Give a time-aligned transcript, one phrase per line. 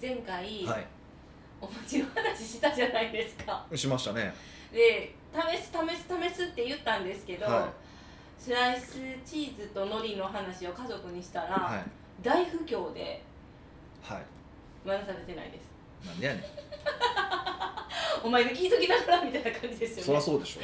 [0.00, 0.86] 前回、はい。
[1.60, 3.66] お餅の話したじゃないですか。
[3.74, 4.32] しましたね。
[4.72, 7.68] で試す試す試すって言ったんですけど、は
[8.38, 11.82] スライスチーズと海苔の話を家族にしたら、はい。
[12.22, 13.22] 大不況で
[14.02, 14.22] はい。
[14.84, 16.06] まだされてないです。
[16.06, 16.44] なんでやねん。
[18.24, 20.02] お前が聞いときながらみたいな感じですよね。
[20.02, 20.60] そりゃそうでしょ。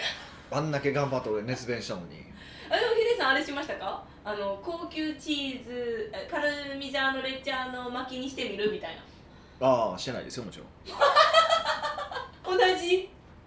[0.57, 2.25] あんだけ頑張って俺熱弁したのに。
[2.71, 4.05] あでもヒデさんあれしましたか？
[4.25, 9.03] あの高級チーズえパルミジャーノ・レッジャーノ巻きにしてみるみたいな
[9.61, 10.65] ああしてないですよもちろ
[12.45, 12.97] 同じ？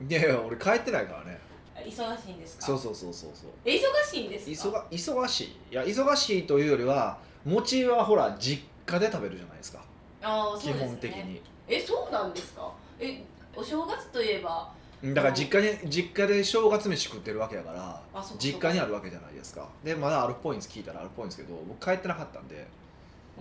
[0.05, 1.39] んいやいや俺帰ってないからね。
[1.85, 2.65] 忙しいんですか？
[2.65, 3.49] そうそうそうそうそう。
[3.65, 3.79] え忙
[4.11, 4.85] しいんですか？
[4.89, 5.57] 忙忙しい。
[5.71, 9.79] いや忙しいというよりは餅はほら実家で食べるじゃないですか。
[10.21, 10.85] 基ああそうですね。
[10.87, 11.41] 本的に。
[11.67, 12.71] えそうなんですか？
[12.99, 13.23] え
[13.55, 14.71] お正月といえば？
[15.03, 19.67] だから実家に実家で正月飯食ってるわけやからあそうか実家にあるわけじゃないですか。
[19.83, 22.67] でまだあるっぽいんです聞いたらあるっぽいんですけど僕帰ってなかったんで。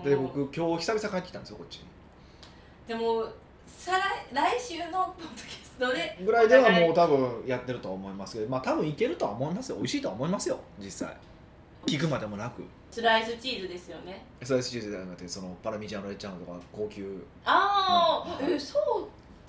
[0.04, 0.22] でうん。
[0.24, 1.84] 僕今日久々帰ってきたんですよこっちに
[2.86, 3.24] でも
[3.66, 9.76] 再来来週のポッドキャストでぐらいではもう多分やってるとは思いますけどまあ多分いけるとは思いますよ。
[9.76, 11.16] 美味しいとは思いますよ実際。
[11.86, 12.64] 聞くまでもなく。
[12.90, 14.24] スライスチーズですよね。
[14.42, 17.24] スライスチーズじゃなくてそのパラミジャーノレッジャーノとか高級。
[17.44, 18.52] ああ、うん。
[18.54, 18.78] えそ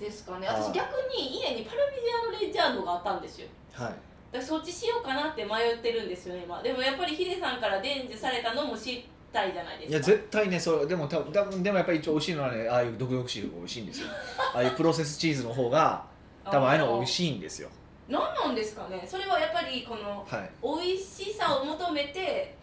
[0.00, 0.46] うですかね。
[0.46, 3.48] 私逆に家にパルミジャーノ・レッジャーノがあったんですよ。
[3.72, 3.92] はい。
[4.30, 6.62] だそっちしようかなって迷ってるんですよね今。
[6.62, 9.08] でもやっぱりヒデさんから伝授されたのも知りた
[9.44, 9.90] いじゃないですか。
[9.90, 14.08] いや絶対ねそれでも多分でもやっぱり一応美味しいのはねああいう毒々しいのが美味しいんですよ。
[14.54, 16.04] ああいうプロセスチーズの方が
[16.44, 17.68] 多分ああいうのが美味しいんですよ。
[18.08, 19.06] 何なんですかね。
[19.06, 20.50] それはやっぱりこのはい。
[20.62, 22.54] 美味しさを求めて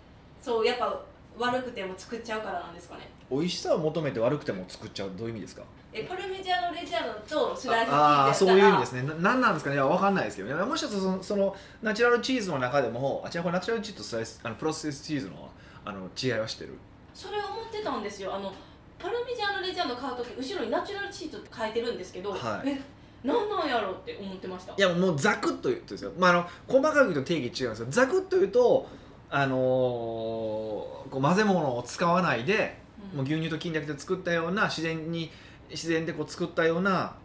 [0.42, 1.00] そうやっぱ
[1.38, 3.10] 悪くても作っちゃうからなんですかね。
[3.30, 5.64] 美味しさを求めて悪くても作っちゃうどういう意味ですか？
[5.92, 9.02] えパルミジャーノ・レッジャーノとスライスチああーそうーズやったらいう意味ですね。
[9.04, 9.76] ななんなんですかね？
[9.76, 10.64] いやわかんないですけどね。
[10.66, 15.50] もしかしたらそのそのナチュラルチーズの中でもあ違うこれナチュラルチーズとスライスあのプロセスチーズの
[15.86, 16.74] あの違いは知ってる？
[17.14, 18.36] それを思ってたんですよ。
[18.36, 18.52] あの
[19.00, 22.70] パルミジャーノ・レッジャーノ買う時後ろにナチュラルチーズって書いてるんですけど、はい。
[22.70, 22.82] え
[23.24, 24.74] なんなんやろうって思ってました。
[24.78, 27.88] いやもうざくっと言うとですよ、まあ、あの細かく言うと定義違うんですよ。
[27.90, 28.88] ざくっと言うと
[29.30, 32.78] あのーこう混ぜ物を使わないで
[33.14, 33.18] うん。
[33.18, 35.32] もう牛乳と菌だけで作ったような自然に
[35.70, 37.16] 自然でこう作ったような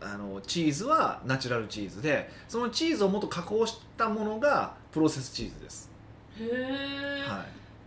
[0.00, 5.90] あのチーズはナチュラルチーズでそのチーズをもっと加工したものがプロセスチーズです、
[6.38, 7.46] へえ、はい、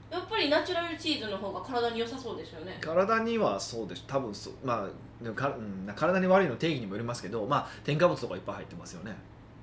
[0.09, 2.77] やっぱりナチュラルチーズの方が体に良さそうですよね。
[2.79, 4.05] 体にはそうです。
[4.07, 4.53] 多分そう。
[4.63, 9.15] まあか、うん、体に悪いの定義にもよりますけどまあ添加物とかいっぱい入ってますよね、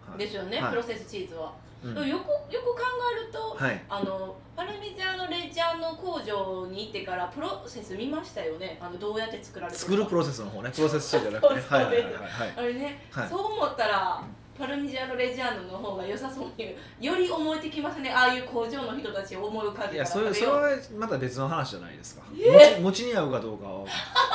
[0.06, 0.18] はい。
[0.18, 0.70] ですよね、はい。
[0.70, 1.94] プロセスチーズは、うん。
[1.94, 2.80] よくよく考
[3.22, 3.82] えると、はい。
[3.88, 8.78] あのパルミジャーノ・レッジャーノ工場に行ってからプロセス見ましたよね。
[8.80, 10.70] あのどうやって作られて作るプロセスの方ね。
[10.74, 11.54] プロセスチーズじゃなくて。
[11.60, 12.12] ねはいはいはいはい。
[12.12, 12.52] はい。
[12.56, 13.28] あれね、はい。
[13.28, 14.22] そう思ったら
[14.56, 18.10] パルミジャーノ・レジャーノの方が良さそうにより思えてきますね。
[18.10, 22.78] ああいう工場の人たちを思い浮かいやそれそれはまた別の話じゃないですか、え？
[22.80, 23.84] 餅餅に合うかどうかは。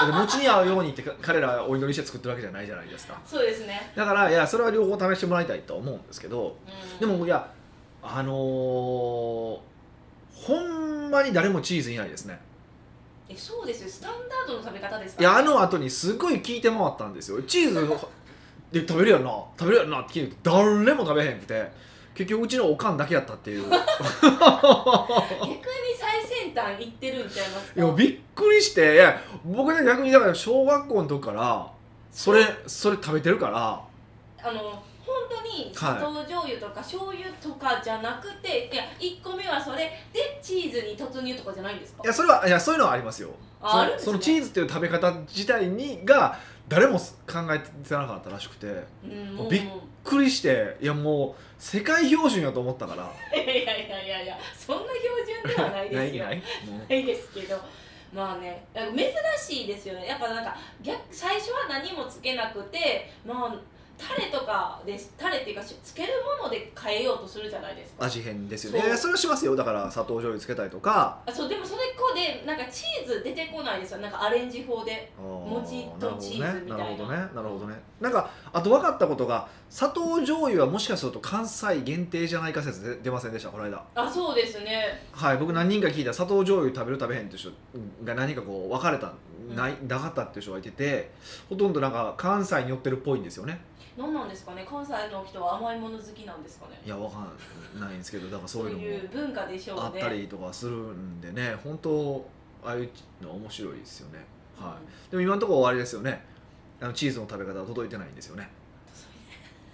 [0.02, 3.19] だって餅に合うようにってか彼らはお祈りして作ってるわけじゃないじゃないですか。
[3.25, 6.57] そうですね、だからいやそれは両方試してもらいたいとは思うんですけど
[6.97, 7.50] うんでもいや
[8.03, 9.62] あのーほ
[10.47, 12.40] んまに誰もチーズいないですね。
[13.28, 13.90] えそうですよ。
[13.90, 15.22] スタンダードの食べ方ですか？
[15.22, 17.41] いやあの後にすごい聞いて回ったんですよ。
[17.44, 17.88] チーズ
[18.72, 19.31] で食べるやんな。
[19.57, 21.90] 食べるやんなって聞いて誰も食べへんくて。
[22.16, 23.63] 結局うちのおかんだけやったっていう。
[23.63, 23.81] 逆に
[25.97, 27.81] 最先端行ってるんちゃいますか？
[27.81, 28.96] いやびっくりして。
[28.96, 31.72] いや僕ね逆にだから小学校の時から
[32.12, 33.81] それそれ食べてるから。
[34.41, 34.59] あの
[35.06, 39.90] 本当に砂糖醤油とか醤油とかじゃなくて、い、や1個目はそれ。
[40.12, 42.03] でチーズに突入とかじゃないんですか？
[42.03, 43.30] いやそれはいやそういうのはありますよ。
[43.62, 44.06] ああるんですね。
[44.07, 46.38] そのチーズっていう食べ方自体にが
[46.69, 47.06] 誰も考
[47.52, 48.68] えてなかったらしくて
[49.03, 49.62] びうんびっ
[50.03, 53.12] くりしていやもう世界標準やと思ったから。
[53.35, 56.25] いやいやいやいやそんな標準ではないですよ。
[56.25, 56.41] ない
[57.03, 57.59] ですけど。
[58.13, 58.97] まあね珍
[59.59, 60.07] しいですよね。
[60.07, 63.56] やっぱなんか逆最初は何もつけなくてまあ
[64.00, 68.06] タレとかですタレっていうかしつけるもので変えようとするじゃないですか。
[68.06, 68.80] 味変ですよね。
[68.80, 69.56] そそれはしますよ。
[69.56, 71.22] だから砂糖醤油つけたりとか。
[71.26, 74.00] あそうでもそれっこでなんかチーズ出てこないですよ。
[74.00, 75.12] なんかアレンジ法で。
[75.20, 76.78] 餅とチーズみたいな。
[76.78, 77.18] なるほどね。
[77.18, 77.36] なるほどね。
[77.36, 77.84] なるほどね。
[78.00, 83.83] なんかあと分かったことが砂糖醤油はもしかすると関西限定じゃないか説出出ませんでしたこの間。
[83.94, 85.00] あそうですね。
[85.12, 87.51] はい僕何人か聞いた砂糖醤油食べる食べへんっていう人
[88.04, 89.13] が何かこう分かれた
[89.50, 89.56] うん。
[89.56, 91.12] ないなかったっていう人がいてて
[91.50, 93.62] ほとんどなんか関西に寄ってるっぽいんですよね。
[93.98, 94.66] 何なんですかね？
[94.68, 96.80] 関西の人は甘いもの好きなんですかね？
[96.86, 97.27] いやわか
[97.77, 99.83] んないんですけどだからそそうういうのも文化でしょうね。
[99.86, 102.25] あったりとかするんでね本当
[102.65, 102.89] ああいう
[103.22, 104.25] の面白いですよね。
[104.60, 104.77] は
[105.07, 105.12] い。
[105.12, 106.25] でも今のところあれですよね。
[106.81, 108.50] あのチーズの食べ方は届いてないんですよね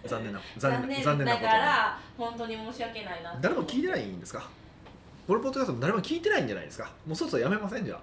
[0.08, 4.48] 残念な残残念残念なことにから本当に申し訳ないな誰も聞いてないんですか？
[5.28, 6.92] このポッドキャストも誰も聞いてないんじゃないですか？
[7.06, 8.00] もうそろそろやめませんじゃあ。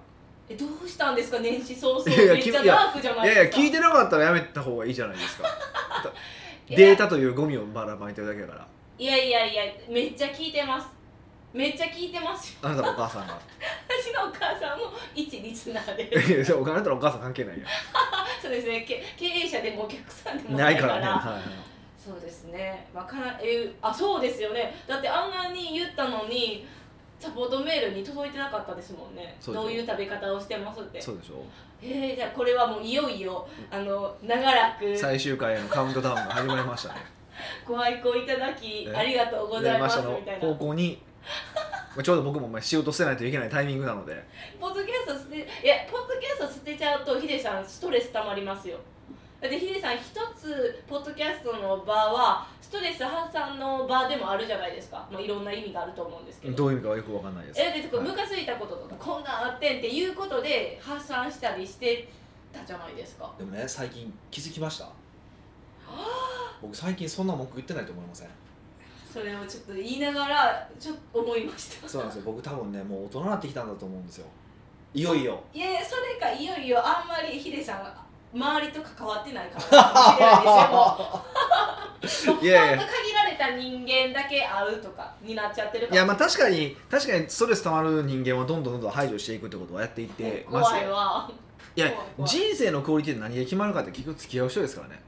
[0.49, 1.39] えどうしたんですか？
[1.39, 5.47] 年始早々いやいやめっちゃいやダークじゃないいやいやですか聞いてなかったらやめた方がいいじゃないですか。
[6.67, 8.67] いやデータというゴミをばらまいてるだけだから。
[8.97, 10.87] いやいやいやめっちゃ聞いてます。
[11.53, 12.59] めっちゃ聞いてますよ。
[12.63, 13.37] あなたのお母さんが。
[13.87, 16.35] 私のお母さんも一リスナーで。
[16.35, 17.65] いやそうあなたのお母さん関係ないや
[18.41, 18.81] そうですね。
[18.87, 21.72] け経営者でもお客さんでもないからね、はいはい
[22.03, 22.85] そうですね。
[22.93, 24.73] わからんえあそうですよね。
[24.87, 26.65] だってあんなに言ったのに
[27.19, 29.37] サポートメールに届いてなかったですもんね。
[29.45, 31.01] どういう食べ方をしてますって。
[31.01, 31.35] そうでしょ。
[31.81, 36.99] えー、じゃあこれはもういよいよあの長らく最終回へのカウントダウンが始まりましたね。
[37.65, 38.95] ご愛顧いただきえ？
[38.95, 40.47] ありがとうございますみたいな。
[40.47, 41.01] 方向に
[41.95, 44.21] まあちょうど僕もまあ仕事捨てないといけないタイミングなので。
[44.59, 48.77] ポッドキャスト捨ていやポッドキャスト捨てちゃうとヒデさんストレス溜まりますよ
[49.43, 50.03] だってヒデさん一
[50.39, 56.55] つポッドキャストの場はストレス発散の場でもあるじゃないですか、まあ、いろんな意味があると思うんですけど。
[56.55, 57.59] どういう意味かはよくわかんないです。
[57.59, 58.45] えでムカつい。
[58.45, 62.07] たこととかこんなんあってんっていうことで発散したりして
[62.53, 63.33] たじゃないですか。
[63.37, 64.87] でもね最近気づきました。
[66.61, 68.29] 僕最近そんな文句言ってないと思いません？
[69.13, 71.89] それをちょっと言いながらちょっと思いました。
[71.89, 72.31] そうなんですよ。
[72.31, 74.25] 僕多分ねもう大人になってきたんだと思うんですよ。
[74.93, 75.43] いよいよ。
[75.53, 78.02] いやいやそれかいよいよあんまりヒデさんが
[78.33, 79.61] 周りと関わってないから
[82.07, 82.77] しれな いやいや。
[82.77, 85.95] 限られた人間だけ会うとかになっちゃってるから。
[85.95, 91.31] いやまあ確かに確かにストレス溜まる人間はどんどんどんどん排除していくってことはやっていってます怖いよわ。
[91.75, 95.01] いや人生のクオリティって何で決まるかって結局付き合う人ですからね。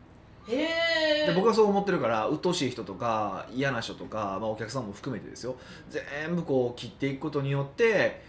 [0.48, 5.56] で僕はそう思ってるから鬱陶しい人とか嫌な人とか、まあ、お客さんも含めてですよ。
[5.90, 8.22] 全部こう切っていくことによって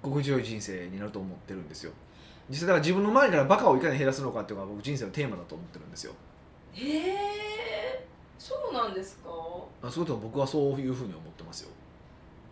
[0.00, 1.92] 心地よい人生になると思ってるんですよ
[2.50, 6.12] 実際だから自分の周りからバカをいかに減らすのかっていうのが僕人生のテーマだと思ってるんですよ。
[6.74, 8.06] へえ
[8.38, 9.30] そうなんですか？
[9.82, 11.70] あそういうこと僕はそういうふうに思ってますよ。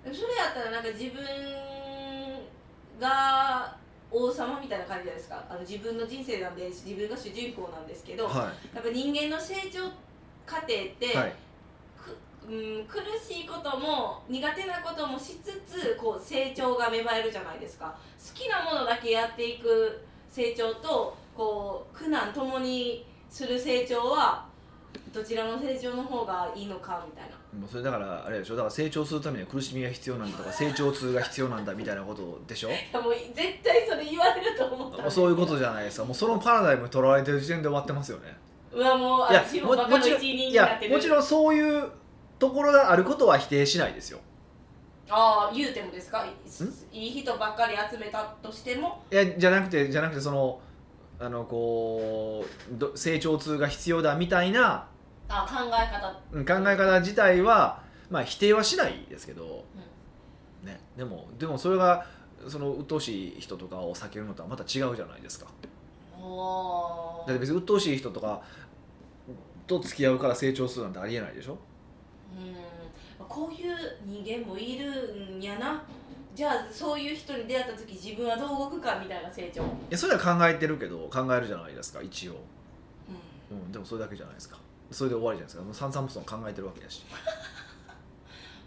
[0.05, 1.23] それやったらなんか自分
[2.99, 3.77] が
[4.11, 5.45] 王様みたいな感じじゃないですか？
[5.51, 9.81] あの自分の人生なんで自分が主人公なんですけど、はやっぱ人間の成長
[10.47, 10.69] 過程っ
[10.99, 11.35] て、い、はい、く
[12.53, 17.87] うん、苦しいことも苦手なこともしつつこう成長が芽生えるじゃないですか。
[17.87, 24.45] 好きなものだけやっていく成長とこう苦難ともにする成長は
[25.15, 27.37] どちらの成長の方がいいのかみたいな。
[27.59, 28.57] もうそれだからあれでしょ。
[28.57, 30.37] だから成長するためには苦しみが必要なんだ。
[30.37, 32.71] とか成長痛が必要なんだみたいなことでしょ。
[32.71, 35.11] いやもう絶対それ言われると思った。
[35.11, 36.05] そういうことじゃないですか。
[36.05, 38.37] もうそのパラダイムにとらわれてる時点で終わってますよね。
[38.73, 40.01] うわもういや私もも
[41.01, 41.91] ちろんそういう
[42.43, 44.19] ところがあることは否定しないですよ。
[45.09, 46.27] ああ言うてもですか？
[46.27, 49.05] いいい人ばっかり集めたとしても？
[49.13, 50.61] いやじゃなくてじゃなくてその
[51.21, 54.89] あのこうど成長痛が必要だみたいな
[55.29, 56.21] あ考え方。
[56.33, 57.81] うん考え方自体は、
[58.11, 59.65] まあ、否定はしないですけど、
[60.65, 62.05] ね、でもでもそれが
[62.49, 65.47] その鬱陶しい人とかを避けるのとはまた違うじゃないですか。
[66.21, 68.43] おだって別に鬱陶しい人とか
[69.69, 71.57] と付き合うから成長するなんてありえないでしょ
[72.39, 73.27] うん。
[73.29, 75.83] こういう人間もいるんやな。
[76.35, 82.37] じゃあそういう人に出会った時自分はどう動くかみたいな成長、うん、いやそれは考えてるけど考えるじゃないですか一応、
[83.51, 84.59] うん、でもそれだけじゃないですか。
[84.91, 85.87] それで終わりじゃないですか。
[85.87, 87.05] もう散々も考えてるわけだし。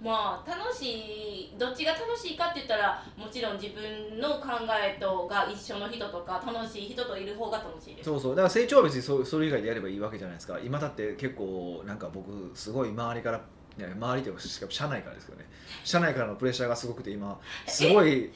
[0.03, 8.09] まあ楽しいどっちが楽しいかって言ったらもちろん自分の考えとが一緒の人とか楽しい人といる方が楽しいです。
[8.09, 8.35] そうそう。
[8.35, 10.60] だから成長は別にそそれ以外でやればいいわけじゃないですか。
[10.60, 13.41] 今だって結構なんか僕すごい周りから
[13.77, 15.46] いや周りというかしかも社内からですけどね。
[15.84, 18.32] 社内からのプレッシャーがすごくて今すごい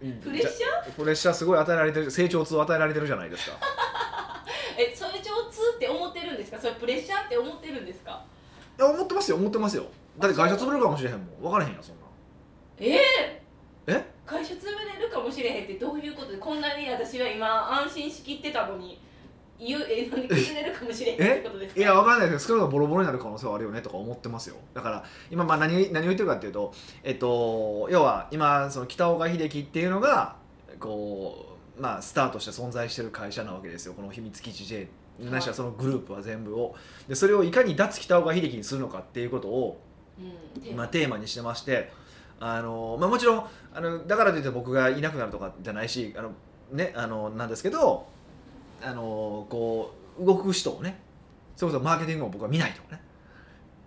[0.00, 0.92] プレッシャー？
[0.92, 3.56] プレッシャーすごい与えられてる成長痛を与えられてるじゃないですか。
[4.76, 6.58] え成長痛って思ってるんですか？
[6.58, 8.24] それプレッシャーって思ってるんですか？
[8.78, 9.86] いや思ってますよ思ってますよ。
[10.18, 11.42] だって会社潰れるかもしれへんもん。
[11.42, 12.02] 分からへんやんそんな
[12.78, 13.42] ええ？
[13.86, 14.04] え？
[14.26, 14.66] 会社潰
[14.98, 16.38] れるかもしれへんってどういうことで？
[16.38, 19.00] こんなに私は今安心しきってたのに
[19.58, 21.80] 言うえなんで崩れるかもしれってことですか？
[21.80, 24.56] いや分かんないですけど少なくともボロボロになる可能性はあるよねとか思ってますよ。
[24.74, 30.36] だから今まあ何何を言ってるかっていうとえっと要は今その北岡秀樹っていうのが
[30.80, 33.94] こうまあスタートして存在してる会社なわけですよ。
[33.94, 34.88] この秘密基地 J
[35.20, 36.74] ないしはそのグループは全部を。
[37.08, 39.80] でそれをいかに脱北岡秀樹にするのかっていうことを
[40.18, 40.22] う
[40.60, 41.92] ん今テーマにしてまして
[42.40, 46.32] あの、まあ、もちろんあのだからといって僕がいなくなるとかじゃないしあの、
[46.72, 48.06] ね、あのなんですけど
[48.84, 50.98] あのこう動く人をね
[51.56, 53.00] それこそマーケティングを僕は見ないとかね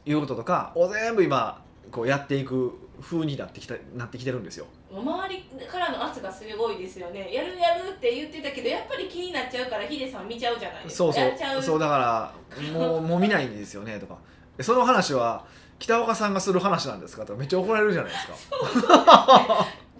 [0.06, 1.62] いうこととかを全部今
[1.92, 4.66] こうやっていく風になってきたなってきてるんですよ。
[4.92, 7.32] 周りからの圧がすごいですよね。
[7.32, 10.98] やるやるって言ってたけどやっぱり気になっちゃうからヒデさん見ちゃうじゃないですか。
[10.98, 11.60] そうそう。
[11.60, 11.62] う。
[11.62, 14.18] そうだからもう もう見ないんですよねとか。
[14.56, 15.46] でその話は
[15.78, 18.34] 北岡さんがする話なんですかとかめっちゃ怒られるじゃないですか。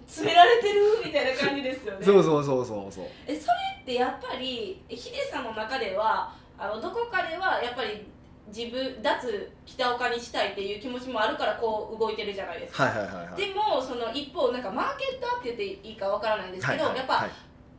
[0.06, 1.02] 詰められてる？
[1.04, 1.98] みたいな感じですよね。
[2.04, 3.04] そうそうそうそうそう。
[3.26, 3.54] えそれ
[3.88, 8.06] ってやっぱりヒデさんの中ではあのどこかではやっぱり
[8.54, 13.36] 自分脱北岡にしたいっていう気持ちもあるからこう動いてるじゃないですか、はいはいはいはい。
[13.36, 17.30] でもその一方なんかマーケッターって言っていいかわからないんですけど、はいはいやっぱ、はい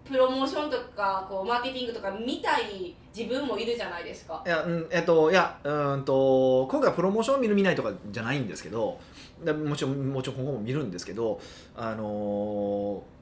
[0.09, 4.41] プロモーションとかこうマーケティングとか見たい自分もいるじゃないですか。
[4.43, 8.99] いやうんえっといやうーんと今回はプロモーションを見る見ないとかじゃないんですけど
[9.45, 11.39] でもちろんもちろん今後も見るんですけど
[11.75, 13.18] あのー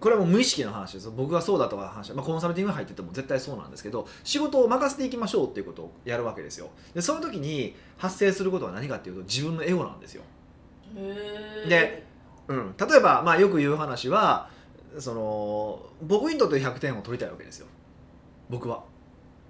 [0.00, 1.10] これはもう無意識の話です。
[1.10, 6.68] 僕がそうだとか話、まあ、コンサルティングに入ってても絶対そうなんですけど仕事を任せていきましょうっていうことをやるわけですよ。
[6.94, 10.22] でその時に発生することは何かっていうと自分のエゴなんですよ。
[11.68, 12.06] で
[12.48, 14.48] うん、例えば、まあ、よく言う話は
[14.98, 17.66] その僕にとって100点を取りたいわけですよ。
[18.48, 18.82] 僕は。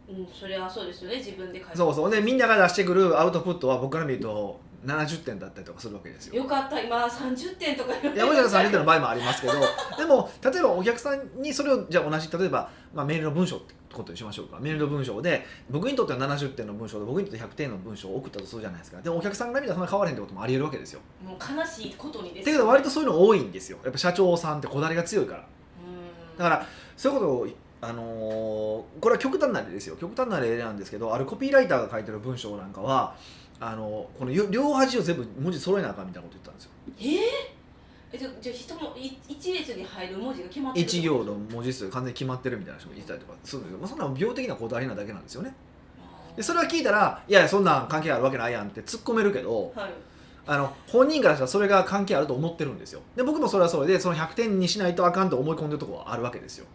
[0.09, 1.17] うん、それはそうですよね。
[1.19, 1.76] 自分で書いて。
[1.76, 2.11] そうそう。
[2.11, 6.37] でみんなが出してくるアウトプットは僕から見ると70点だったりとかするわけですよ。
[6.37, 6.81] よかった。
[6.81, 9.55] 今30点とか言われいやもちろん30点の場合もありますけど
[9.99, 14.59] でも例えばお客さんにそれをじゃあ同じ例えば、まあ、メールの文章ってことにしましょうか。
[14.61, 19.00] メールの文章で僕にとっては70点の文章で僕にとって100点の文章を送ったとするじゃないですか。
[19.00, 21.00] でもお客さんから見たらそんな変わらへんってこともありえるわけですよ。
[21.25, 23.78] もう悲しいことにですだけど割とそういうの多いんですよ。
[23.83, 25.40] やっぱ社長さんってこだわりが強いから。
[25.40, 26.38] うん。
[26.38, 26.66] だから
[26.97, 27.49] そういうことを、
[27.81, 29.97] あのーこれは極端な例ですよ。
[29.97, 33.14] 極端な例なんですけどあるコピーライターが書いてる文章なんかは
[33.59, 36.71] あのこのよ両端を全部文字揃えなあかんみたいなこと言ったんですよ。
[36.99, 37.57] えー？
[38.13, 45.55] えじゃじゃあ人もい一列に入る文字が決まってる一行の文字数が完全に決まってるみたいな人もいたりとかするんですけど、まあ、そんなの病的なこだわりなだけなんですよね。
[46.37, 49.91] でそれは聞いたらいやいやそんなん関係あるわけないやんって突っ込めるけどはい。
[50.49, 53.01] あの本人からしたらそれが関係あると思ってるんですよ。
[53.17, 56.67] で僕もそれはそれでその100点にしないとあかんと思い込んでるところはあるわけですよ。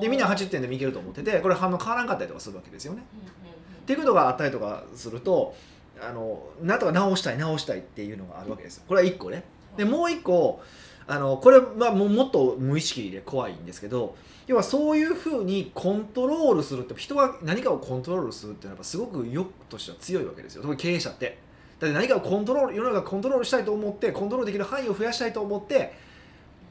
[0.00, 3.02] でみんな80点でもいけると思っててこれ反応変わらんかったりとかするわけですよね。
[3.12, 3.26] うんうん。
[3.26, 3.30] っ
[3.84, 5.54] ていうことがあったりとかすると
[6.00, 8.84] あのなんとか直したい直したいっていうのがあるわけですよ。
[8.86, 9.44] これは1個ね。
[9.76, 10.60] でもう1個
[11.06, 20.62] あのこれはももっと無意識で怖いんですけど要はそういうふうにコントロールするって人が何かをコントロールするっていうのはすごく欲としては強いわけですよ。
[20.62, 21.38] 特に経営者って。
[21.80, 25.94] だって何かをコントロール世の中コントロールしたいと思ってコントロールできる範囲を増やしたいと思って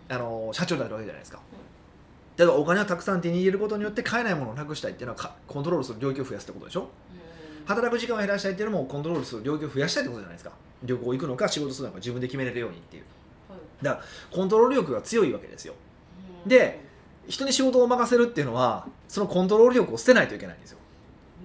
[0.09, 1.39] あの社長になるわけじゃないですか。
[2.37, 6.81] 例えばお金をたくさん手に入れることによって買えないものをなくしたいっていうのはコントロールする領域を増やすってことでしょ？
[6.81, 6.87] うん
[7.67, 10.51] 働く時間を減らしたいっていうのもコントロールする領域を増やしたいってことじゃないですか。
[10.83, 13.03] 旅行行くのか仕事するのか自分で決めれるようにっていう。
[13.87, 13.99] はい。
[14.33, 15.73] コントロール力が強いわけですよ。
[16.45, 16.49] うん。
[16.49, 16.85] で
[17.27, 20.77] 人に仕事を任せるっていうのはそのコントロール力を捨てないといけないんですよ。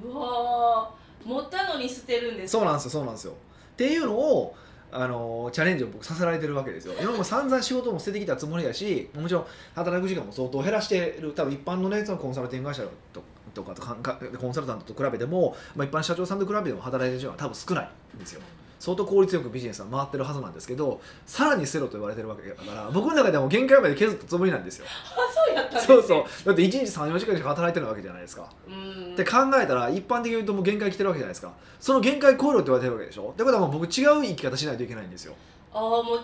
[0.04, 1.28] うわー。
[1.28, 3.32] 持ったのに捨てるんですそうなんですよそうなんですよ。
[3.32, 3.34] っ
[3.76, 4.54] ていうのを
[4.90, 6.94] あのチャレンジを僕させられてるわけですよ。
[7.00, 11.32] 今も散々仕事も捨ててきたつもりだしもちろん働く時間も相当減らしてる。
[11.32, 13.22] 多分一般のねそのコンサルティング会社と
[13.54, 18.40] とかとかコンサルタントと比べても、まあ、一般の社長さんと比べても働いてる時間は多分少ないんですよ。
[18.78, 24.86] 相当効率よくビジネスは回ってるはずなんですけどさらに捨てろと言われてるわけだから僕の中ではもう限界まで削ったつもりなんですよ。
[24.88, 25.94] あそうやったんですね。
[25.94, 26.46] そうそう。
[26.46, 28.50] だって1日34時間しか働いてるわけじゃないですか。
[28.66, 29.12] うん。
[29.12, 31.52] って考えたら一般的に言うともう限界来てるわけじゃないですか。
[31.78, 33.30] その限界超えろって言われてるわけでしょ。
[33.32, 35.34] ってことはもう僕違う生き方しないといけないんですよ。
[35.72, 36.20] ああもう違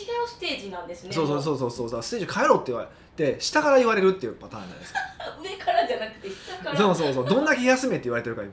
[0.00, 1.12] うステージなんですね。
[1.12, 2.02] そうそううそうそうそう。
[2.02, 2.88] ステージ変えろって言われ
[3.34, 5.00] て下から言われるっていうパターンじゃないですか。
[5.42, 6.76] 上からじゃなくて下から。
[6.76, 8.52] そうそうそうどんだけ休めって言われてるか今。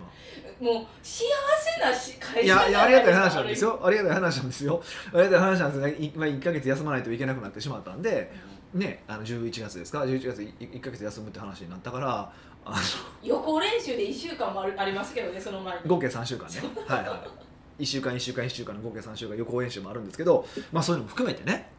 [0.59, 1.23] もう幸
[1.57, 3.69] せなし会社いやいやありがたい話なんですよ。
[3.69, 4.83] よありがたい話なんですよ。
[5.13, 6.05] ありがたい話なんですね。
[6.05, 8.31] いまあ1か月休まないといけなくなってしまったんで
[8.73, 12.31] ねあの11月ですか？11月1か月休むって話になったから
[12.65, 12.77] あの
[13.23, 15.87] 予行練習で1週間もあるありますけどねその前に。
[15.87, 16.61] 合計3週間ね。
[16.85, 17.48] はいはい
[17.79, 21.69] 1週間1週間1週間の合計3週間予行演習もあるんですけどまあそういうのも含めてね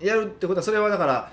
[0.00, 1.32] やるってことはそれはだから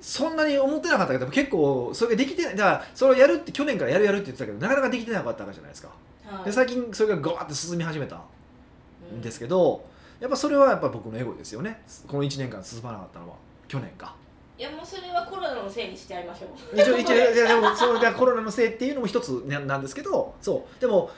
[0.00, 5.90] そんなに思ってなかったけど結構それができてないだからそれをやるって去年からやるやるって言ってたけどなかなかできてなかったわけじゃないですか。
[6.24, 6.44] はい。
[6.44, 9.84] で最近それがガーッて進み始めたんですけど
[10.20, 11.82] やっぱそれはやっぱ僕のエゴですよね。
[12.08, 13.36] この1年間進まなかったのは
[13.68, 14.14] 去年か。
[14.58, 16.78] いやもうそれはコロナのせいにしてやりましょう。
[16.78, 20.80] 一応一応いやでもそうだコロナのせいっていうのも一つねなんですけどそう。
[20.80, 21.10] でも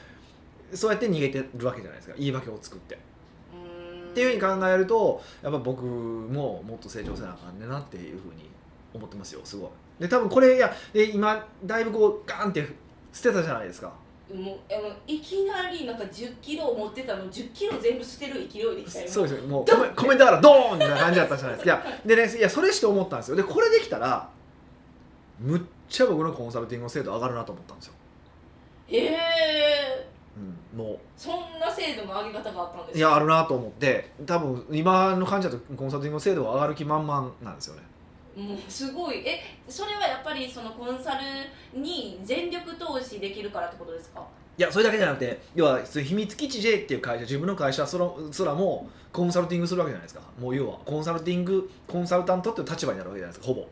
[0.75, 2.15] そうやって逃げてるわけじゃないですか。
[2.19, 2.95] 言い訳を作って。
[2.95, 8.51] っていうふうに考えるとやっぱ僕ももっと成長せなあかんねんなっていうふうに
[8.93, 9.71] 思ってますよすごい。
[10.01, 12.67] で多分これいやで今だいぶこうガーンって
[13.13, 13.93] 捨てたじゃないですか。
[14.33, 19.47] もうあのいきなりなんか1 0キロ持ってたの1 0キロ全部捨てる勢いでしたよそうですよ。
[19.47, 21.75] もうコメコメントからドーンみたいな感じだったじゃないですか。
[21.83, 23.37] いやでねいやそれして思ったんですよ。
[23.37, 24.29] でこれできたら
[25.41, 27.95] むっちゃ僕のコンサルティングの精度上がるなと思ったんですよ、
[28.89, 30.12] ええう
[30.75, 34.11] ん、もうそんな制度の上げ方があったんですいやあるなと思って。
[34.27, 37.83] 多分今の感じだとコンサルティングの精度が上がる気満々なんですよね。
[38.37, 39.19] もうすごい。
[39.27, 44.27] えそれはやっぱりそのコンサルに全力投資できるからってことですか？
[44.59, 50.23] いやそれだけじゃなくて要は秘密基地 J っていう会社自分の会社そらすらもコンサルティングするわけじゃないですか。
[50.39, 53.67] もう要はコンサルティングコンサルタントっていう立場になるわけじゃないですかほぼ。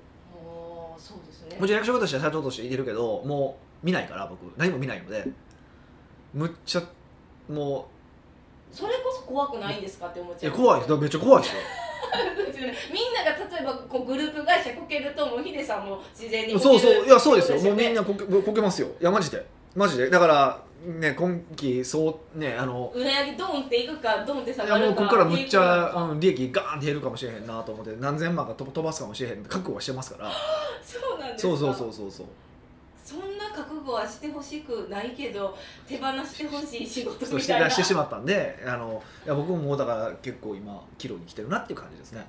[0.98, 1.56] そうですね。
[1.58, 4.40] もちろん役職としては社長としていてるけどもう見ないから僕。
[4.58, 5.26] 何も見ないので
[6.34, 6.82] むっちゃ
[7.48, 7.88] も
[8.72, 10.52] それこそ怖くないんですかって思っういちゃう。
[10.52, 10.96] や怖いです。
[10.96, 11.60] めっちゃ怖いですよ。
[12.46, 16.74] ですよねみんなが例えばこうグループ会社こけるともうヒデさんも自然にこけそう。
[16.74, 17.60] るそういやそうですよ。
[17.60, 18.88] もうみんなこけこけますよ。
[19.00, 19.44] いやマジで。
[19.74, 20.08] マジで。
[20.08, 29.34] だからね今期そうねあの売り上げドンっていくかドンって下いやがるかもうここからむっちゃ、っていううん、利益ガーンって減るかもしれへんなと思って何千万か飛飛ばすかもしれへん。
[29.34, 30.30] って覚悟はしてますから。
[30.82, 31.56] そうなんですか。
[31.56, 32.26] そうそうそうそう
[33.52, 37.66] 覚悟はしてほしくないけど手放してほしい仕事みたいな。
[37.66, 42.26] 出してしまったんであのいや僕ももうだから結構今岐路に来てるなっていう感じですね。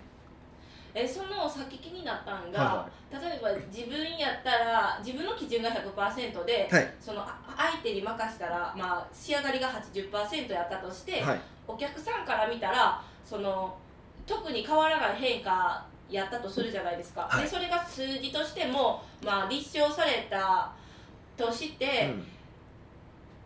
[0.94, 6.94] えその先気になったんが、は例えば自分やったら自分の基準が100%で、はい。
[7.00, 11.40] そのあ相手に任したら、まあ、仕上がりが80%やったとして、はい。
[11.68, 13.78] お客さんから見たらその
[14.26, 17.44] 特に変わらない変化やったとするじゃないですか、はい。
[17.44, 20.74] でそれが数字としても、まあ、立証された
[21.42, 22.28] として、うん。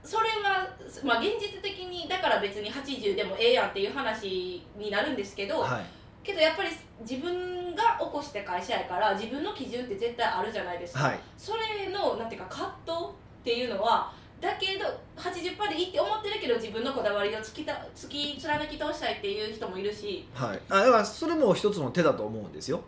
[0.04, 0.70] それは、
[1.04, 5.84] まあ、現実的にだから別に80でもええやんっていう話になるんですけど、はい。
[6.24, 6.70] けどやっぱり
[7.02, 11.20] 自分が起こした会社やから自分の基準って絶対あるじゃないですか、はい。
[11.38, 13.12] それのなんていうか葛藤
[13.42, 14.12] っていうのは
[14.42, 14.86] だけど
[15.18, 20.28] 80%でいいって思ってるけど自分のこだわりを突きた突き貫き通したいっていう人もいるし。
[20.34, 20.60] はい。
[20.70, 22.82] あだからそれも一つの手だと思うんですよ。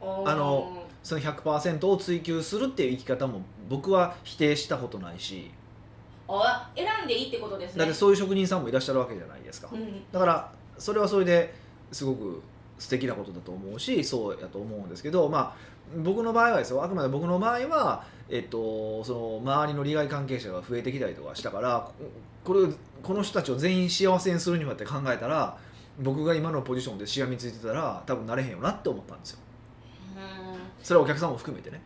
[0.00, 5.50] あのその100%を追求するっていう生き方も僕は否定したことないし。
[6.30, 7.78] あ選んでいいってことですね。
[7.78, 9.68] だってそういう職人さんもいらっしゃるわけじゃないですか。
[9.72, 11.54] うんだからそれはそれで
[11.90, 12.42] すごく
[12.78, 15.56] 素敵なことだと思うしそうやと思うんですけどまあ
[15.96, 21.90] 僕の場合はですよあくまで僕の場合は、えっと、その周りの利害関係者が増えてきたりとかしたから
[22.44, 22.68] これを
[23.02, 25.56] この人たちを全員幸せにするにはって考えたら
[25.98, 29.38] 僕が今のポジションでしがみついてたら多分なれへんよなって思ったんですよ。
[29.42, 29.47] うん
[30.82, 31.80] それはお客さんも含めてね。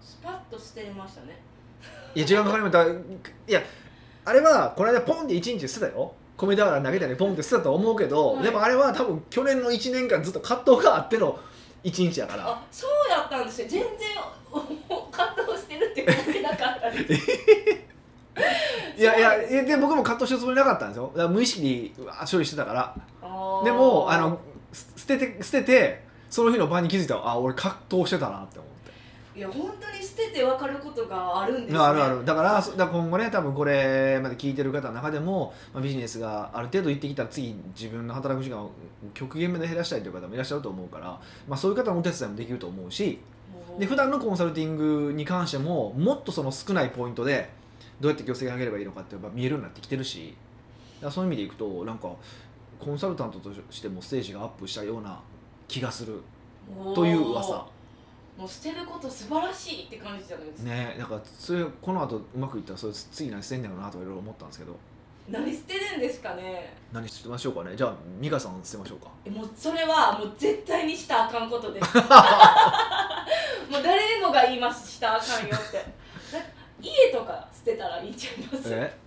[0.00, 1.40] スパッと捨てましたね。
[2.14, 2.84] いや時間かかりました。
[2.84, 2.88] い
[3.48, 3.62] や
[4.24, 6.12] あれはこの間ポンって1日捨てたよ。
[6.36, 8.44] 米俵投げたりポンって捨てたと思うけど、はい。
[8.44, 11.38] でもあれは多分去年の1年間ずっと葛藤があっての
[11.84, 12.48] 1日やから。
[12.48, 13.68] あそうやったんですよ。
[13.68, 13.90] 全然
[15.10, 17.30] 葛藤してるって思ってなかったです
[18.96, 21.12] いやいやで僕も葛藤してるつもりなかったんですよ。
[21.28, 21.94] 無意識に
[22.30, 22.94] 処理してたから。
[23.64, 24.40] でもあの
[24.72, 26.04] す捨てて捨てて
[26.34, 28.70] その日の晩に気づいたらあ俺葛藤してたなって思っ
[29.32, 29.38] て。
[29.38, 31.78] いや本当に捨てて分かることがあるんですね。
[31.78, 32.24] あるある。
[32.24, 38.72] だからそだから今後ね多分これまで聞いてる方の中でも、まあ、ビジネスがある程度行ってきたら次自分の働く時間を
[39.12, 43.20] 極限まで減らしたいという方もいらっしゃると思うから、まあ、そういう方のお手伝いもできると思うし
[43.78, 47.48] で普段のコンサルティングに関してももっとその少ないポイントで
[48.00, 50.34] どうやって業績を上げればいいのかってやっぱ見えるようになってきてるし。
[51.10, 52.08] そういう意味でいくとなんか
[52.80, 55.20] コンサルタントとしてもステージがアップしたような
[55.68, 56.20] 気がする。
[56.94, 57.66] という噂。
[58.36, 64.76] もう捨てること素晴らしいって感じじゃないですか、ねだからそれこの後うまくいったらそれ次何してんねやろうなとかいろいろ思ったんですけど。
[65.28, 66.76] 何捨てるんですかね。
[66.92, 67.76] 何してましょうかね。
[67.76, 69.08] じゃあ美香さん捨てましょうか。
[69.24, 71.96] えもうそれはもう絶対にしたらあかんことです。
[71.96, 72.06] もう
[73.82, 75.78] 誰でもが言いますしたらあかんよって。
[75.78, 75.84] だ
[76.82, 78.74] 家とか捨てたらいいんちゃいます？
[78.74, 78.98] え？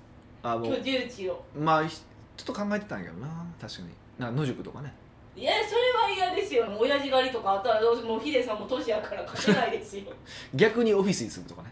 [0.42, 0.78] あもう。
[0.78, 1.44] 居住地を。
[1.54, 1.98] まあひ
[2.38, 3.28] ちょっと考えてたんやけどな。
[3.60, 3.90] 確かに。
[4.18, 4.94] な野宿とかね
[5.38, 6.66] いやそれは嫌ですよ。
[6.80, 10.06] 親父狩りとかあったらどうしもうヒデさんも年やから勝てないですよ。
[10.56, 11.72] 逆にオフィスに住むとかね。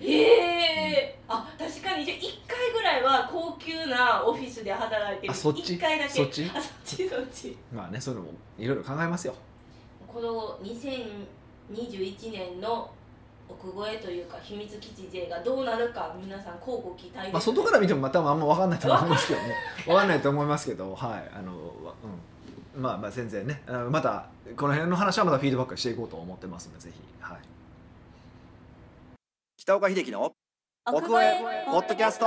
[0.00, 0.22] へ
[0.90, 2.04] えあ確かに。
[2.04, 5.32] じゃあ1回ぐらいは高級なオフィスで働いてる。
[5.32, 6.10] あそっち？1回だけ。
[6.10, 6.50] そっち？
[6.52, 7.56] あそっちそっち。
[7.72, 9.34] まあねそういうのもいろいろ考えますよ。
[10.12, 12.90] この2021年の
[13.48, 19.54] 奥越えというか秘密基地勢がどうなるか皆さん交互期待です、まあ、外から見てもまたあんま分かんないと思いますけどね。
[19.86, 21.30] 分かんないと思いますけどはい。
[21.34, 21.52] あの、
[21.84, 22.20] わうん、
[22.78, 23.60] まあまあ全然ね。
[23.90, 27.00] またこの辺の話はまたフィードバックしていこうと思ってますのでぜひ。
[27.20, 27.38] はい。
[29.56, 30.32] 北岡秀樹の
[30.86, 32.26] 奥越えポッドキャスト。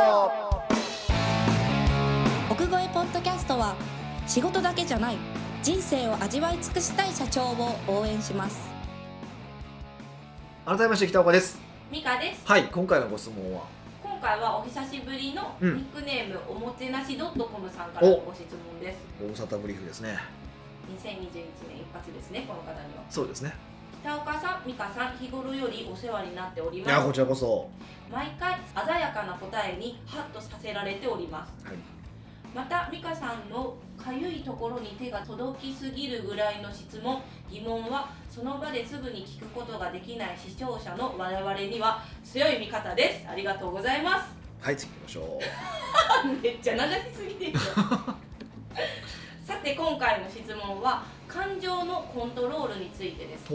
[2.52, 3.76] 奥越えポッドキャストは
[4.28, 5.18] 仕事だけじゃない
[5.64, 8.60] 人生を味わい尽くしたい社長を応援します。
[10.66, 11.62] 改めまして北岡です。
[11.90, 12.46] ミカです。
[12.46, 13.64] はい今回のご質問は？
[14.04, 15.78] 今回はお久しぶりのうん。
[15.78, 19.00] ニックネーム、おもてなしドットコムさんからのご質問です。
[19.40, 20.20] 大阪ブリーフですね
[20.89, 23.04] 2021年一発ですねこの方には。
[23.10, 23.54] そうですね。
[24.02, 26.91] 北岡さん美香さん日頃よりお世話になっておりいます。
[26.91, 27.70] やこちらこそ。
[28.12, 31.65] 毎回鮮やかな答えにハッとさせられております。
[31.65, 31.76] はい。
[32.54, 37.22] また美香さんのかゆいところに手が届きすぎるぐらいの質問。
[37.50, 43.30] 疑問はその場ですぐに聞くことができない視聴者の我々には強い味方です。
[43.30, 44.41] ありがとうございます。
[44.62, 45.39] はい次行きましょ
[46.44, 47.60] めっちゃ流しすぎてる
[49.62, 53.54] よさて今回の質問は感情のコントロールについてです。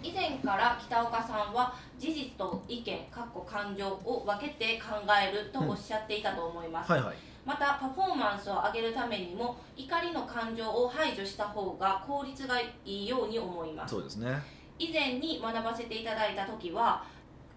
[0.00, 7.16] 以前から北岡さんは事実と意見かっこ感情を分けて考えるとおっしゃっていたと思います、はいはい。
[7.44, 13.94] またパフォーマンスを上げるためにも怒りの感情を排除した方が効率がいいように思います。
[13.94, 14.40] そうですね。
[14.78, 17.04] 以前に学ばせていただいた時は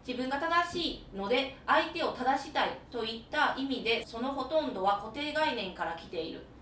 [0.08, 6.40] 自分が正しいので相手を正したいといった意味でそのほとんどは固定概念から来ている。
[6.40, 6.55] うん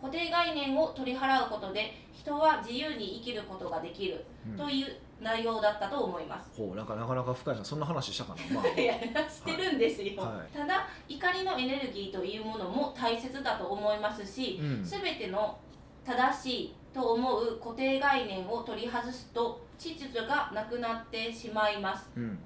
[0.00, 4.56] 固定概念を取り払うことで人は自由に生きることができるうん。
[4.56, 4.86] という
[5.20, 6.50] 内容だったと思います。
[6.56, 8.42] ほうなんかなかなか深いなそんな話したかな。
[8.54, 8.80] まあ。
[8.80, 8.94] いや
[9.28, 10.56] してるんですよ、はい。
[10.56, 14.84] ただ怒りのエネルギーというものも大切だと思いますし、うん。
[14.84, 15.58] 全ての
[16.04, 22.10] 正しいと思う固定概念を取り外すと秩序がなくなってしまいます。
[22.16, 22.38] うん。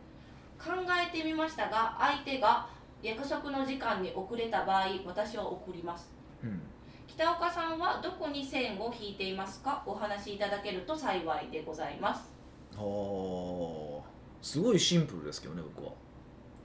[0.59, 2.67] 考えてみましたが相手が
[3.03, 6.15] 約束の時間に遅れた場合私は送ります。
[6.43, 6.63] うん
[7.07, 9.83] 北岡さんはどこに線を引いていますか？
[9.87, 12.31] お話しいただけると幸いでございます。
[12.77, 14.03] はあ
[14.41, 15.93] すごいシンプルですけどね僕は。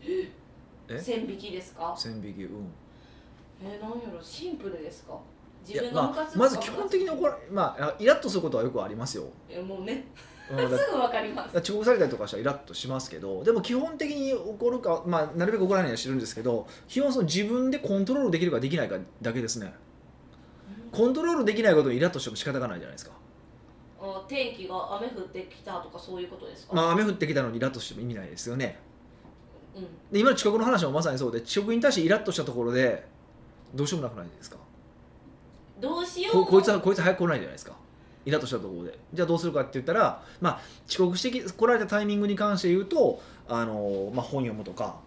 [0.02, 0.30] え？
[1.00, 1.94] 線引きですか？
[1.98, 2.72] 線引きうん。
[3.62, 5.18] えー、何やろシンプルですか？
[5.68, 10.06] いや自分がムまあ、カつくまず基本的に怒らまあイラッとすることはよくありますよ、えもうね。
[10.48, 11.58] すぐわかります。
[11.58, 19.74] 遅刻されたりとかしたらイラッとしますけどでも基本的に怒るか、まあ、なるべく怒らないようにしてるんですけど基本その自分でコントロールできるかできないかだけですね
[20.92, 23.12] コントロールできないことにイラッとしても仕方がないじゃないですか、
[24.00, 28.80] あ天気が雨降ってきたとかそういうことですか、まあ、雨降ってきたのにイラッとしても意味ないですよね。
[29.76, 29.84] うん。
[30.12, 33.06] で今の遅刻の話もまさにそうで遅刻に対してイラッとしたところで
[33.74, 34.58] どうしようもなくないですか？
[35.80, 37.74] どうしようここいつはこいつ早く来ないじゃないですか。
[38.26, 39.00] イラッとしたところで。
[39.14, 44.98] じゃあどうするかって言ったら、まあ、遅刻してき来られたタイミングに関して言うとあの、まあ、本読むとか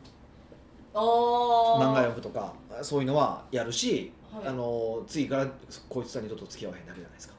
[0.95, 4.49] 漫画読むとかそういうのはやるし、はい。
[4.49, 5.47] あの次から
[5.89, 7.35] こいつさんにとと付き合わへんだけじゃないですか。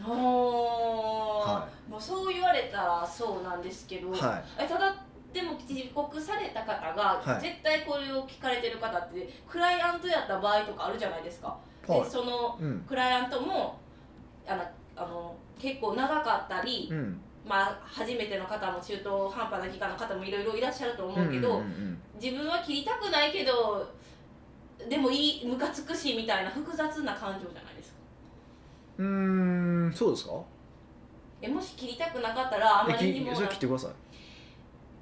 [0.00, 0.06] あ。
[0.06, 4.94] ー、はまあ、そう言われたらそうなんですけど、はえただ
[5.32, 7.40] でも遅刻された方が、はい。
[7.40, 11.56] 絶対これを聞かれてる方ってクライアントやった場合とかあるじゃないですか、
[11.88, 12.02] い、はい。
[12.02, 12.84] でそのうん。
[12.88, 13.78] クライアントも
[14.46, 14.62] あの
[14.96, 17.20] あの結構長かったり、うん。
[17.46, 21.98] まあ、初めての方も中途半端な期間の方もいろいろいらっしゃると思うけど、うんうん。
[22.20, 23.88] 自分は切りたくないけど
[24.88, 27.96] でもいいムカつくしみたいな複雑な感情じゃないですか？
[28.98, 30.32] うーんそうですか？
[31.40, 33.90] えもし切りたくなかったらあまえりにもきそれ切ってください。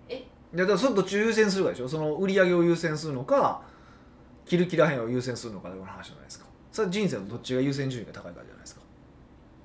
[0.09, 0.15] え？
[0.17, 1.89] いやだからそれどっちを優先するかでしょ？
[1.89, 3.63] その売り上げを優先するのか
[4.47, 6.47] 切る切らへんを優先するのかという話じゃないですか。
[6.73, 8.81] それは人生のどっちが優先順位が高いかじゃないですか。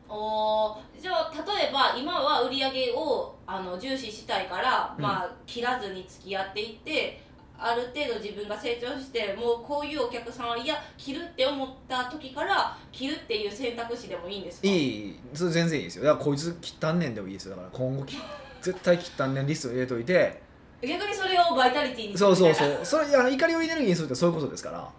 [0.09, 5.03] おーじゃあ例えば今は売り上げをあの重視したいから、うん。
[5.03, 7.21] まあ切らずに付き合っていって
[7.63, 14.67] ある程度自分が成長してもうこういうお客さんはいや切るって思った時から切るっていう選択肢でもいいんですか？
[14.67, 14.71] い
[15.09, 16.05] いそれ全然いいですよ。
[16.05, 17.51] だからこいつ切ったんねんでもいいですよ。
[17.51, 18.17] だから今後き
[18.61, 20.41] 絶対切ったんねんリストに入れといて。
[20.81, 22.79] 逆にそれをバイタリティにすそうそうそう。
[22.83, 24.89] それあの怒りをエネルギーにするってそういうことですから。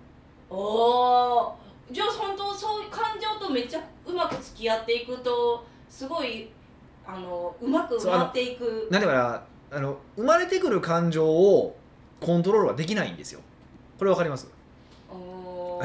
[0.49, 1.55] おお
[1.91, 6.49] じゃあ本当そういう感情とめっちゃうまく付き合っていくとすごい
[7.07, 11.75] あのうまくそうあの回っていくなんだからあの生まれてくる感情を
[12.23, 13.41] コントロールはできないんですよ。
[13.99, 14.49] これわかります？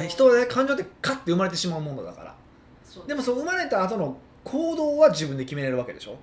[0.07, 2.35] 人はね感情ってカッて生まれてしまうものだから。
[3.07, 6.11] でもその生まれた後の行動は自分で決めれるわけでしょ？
[6.11, 6.17] は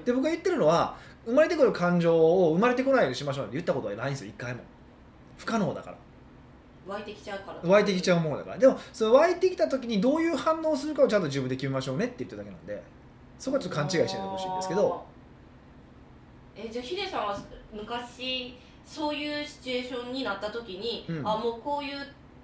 [0.00, 0.06] い。
[0.06, 4.60] で僕が言ってるのは生まれてくる感情を生まれてこないようにしましょうって言ったことはないんですよ一回も。
[5.36, 5.96] 不可能だから。
[6.86, 7.68] 湧いてきちゃうから。
[7.68, 8.58] 湧いてきちゃううものだから。
[8.58, 12.82] でもその湧いてきた時にどういう反応をするかをちゃんと自分で決めましょうねって言ってるだけなんで。
[13.38, 15.04] そこはちょっと勘違いしないでほしいんですけど。
[16.56, 17.38] えじゃあヒデさんは
[17.72, 18.56] 昔
[18.88, 21.28] そういうシチュエーションになった時に、うん。
[21.28, 21.96] あもうこういう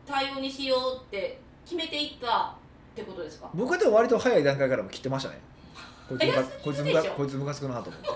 [0.07, 3.49] 対応にしようって決めていったってことですか？
[3.55, 5.41] 僕はでも割と早い段階からも切ってましたね。
[6.07, 6.19] こい
[6.77, 6.83] つ
[7.37, 8.09] ムカつくなと思って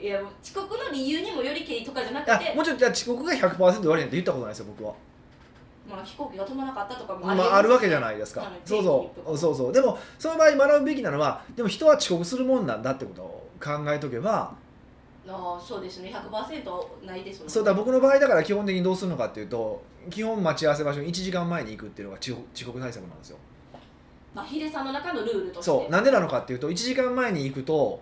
[0.06, 4.94] いやもう遅刻の理由にもよりけりとかじゃなくあてもちろんじ遅刻が100%悪いなんて言ったことないですよ僕は。
[5.90, 9.36] まあ、飛行機が飛ばなかったとかもまりえますあ、あるわけじゃないですか、はいそうそう。
[9.36, 9.72] そうそう。
[9.72, 14.54] でもその場合学ぶべきなのはでも人は遅刻するもんなんだってことを考えとけば
[15.28, 16.12] ああそうですね。
[16.14, 17.52] 100%ないですもんね。
[17.52, 23.38] そうだ僕の場合だから基本的にどうするのかっていうと基本待ち合わせ場所に1時間前に行くっていうのが遅刻遅刻対策なんですよ。
[24.34, 25.62] まあ、ヒデさんの中のルールとして。
[25.62, 25.90] そう。
[25.90, 28.00] なんでなのかっていうと1時間前に行くと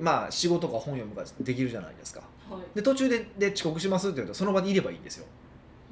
[0.00, 2.20] まあ仕事か本読むかできるじゃないですか。
[2.48, 2.60] はい。
[2.74, 5.26] で途中でで遅刻しますって言うとその場にいればいいんですよ。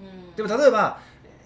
[0.00, 0.34] うん。
[0.36, 0.98] でも例えば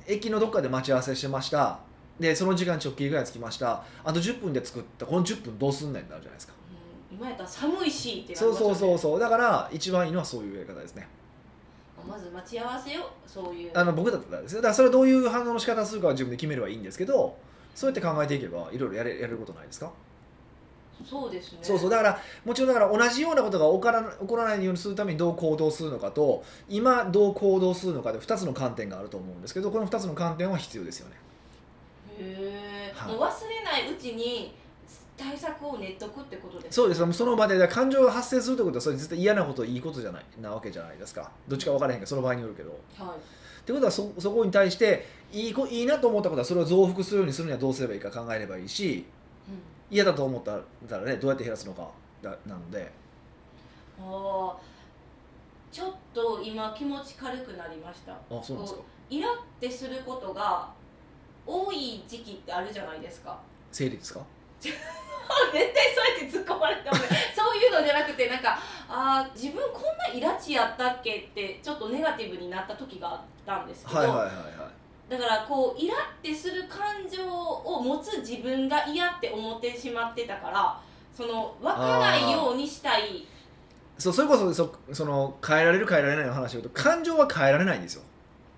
[0.07, 1.79] 駅のどっかで待ち合わせしてました。
[2.19, 3.83] でその時間直帰ぐらい着きました。
[4.05, 6.53] あと10分で作ったこの10分どうすんねんってなるじゃないですか。
[6.55, 6.60] うん
[7.13, 8.75] 今やったら寒いしってなりそうますよね。
[8.75, 11.09] そうそうそうだから一番いいのはそういうやり方ですね。
[12.09, 13.71] まず待ち合わせをそういう。
[13.75, 14.59] あの僕だったらですよ。
[14.59, 17.37] だからそれはどういう反応の仕方するかは自分で決めればいいんですけど
[17.75, 19.93] そうやって考えていけばいろいろやれやれることないですか、
[21.05, 21.59] そうですね。
[21.63, 21.91] そうそう。
[21.91, 31.17] だからもちろんだから同じようなことが起こら起こらないようにするためにどう行動するのかと今どう行動するのかで2つの観点があると思うんですけどこの2つの観点は必要ですよね。
[32.19, 34.55] へえ、はいもう忘れないうちに
[35.21, 37.13] 対策を練っとくってことですそうです。
[37.13, 41.31] その場で感情が発生するということはそれ絶対嫌なこといいことじゃないなわけじゃないですか。
[41.47, 42.71] どっちか分からへんけどその場合によるけど。
[42.71, 43.19] はい。
[43.19, 49.05] ってことはそそこに対していいこいいなと思ったことはそれを増幅するようにするにはどうすればいいか考えればいいし
[49.91, 51.89] 嫌だと思ったらねどうやって減らすのか
[52.23, 52.91] だなので。
[54.01, 54.57] ああ
[55.71, 58.13] ちょっと今気持ち軽くなりました。
[58.13, 58.81] あそうなんですか？
[59.11, 60.73] イラってすることが
[61.47, 63.39] 多い時期ってあるじゃないですか。
[63.71, 64.21] 生理ですか？
[64.61, 64.77] 絶
[65.53, 67.03] 対そうやって突っ込まれてもね
[67.35, 75.11] そういうのじゃなくてなんかあー自分こんなイラチやったっけってちょっとネガティブになった時があったんですけど、はいはいはいはい。
[75.11, 80.81] だからこうイラってする感情を持つ自分が嫌って思ってしまってたから
[81.17, 83.27] その分からないようにしたい。
[83.99, 88.03] そうそれこそそその変えられる変えられないの話を言うと感情は変えられないんですよ。
[88.03, 88.10] え